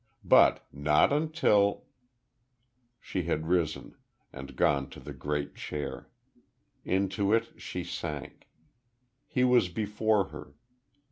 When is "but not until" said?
0.25-1.83